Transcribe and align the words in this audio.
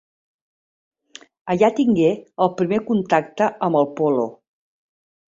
Allà 1.55 1.67
tingué 1.79 2.07
el 2.45 2.49
primer 2.61 2.79
contacte 2.87 3.49
amb 3.67 3.79
el 3.83 3.87
polo. 4.01 4.25